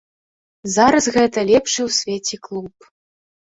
[0.75, 2.91] Зараз гэта лепшы ў свеце клуб.